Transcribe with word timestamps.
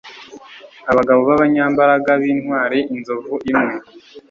abagabo 0.91 1.19
b 1.27 1.29
abanyambaraga 1.37 2.11
b 2.21 2.23
intwari 2.33 2.79
inzovu 2.95 3.35
imwe 3.49 3.73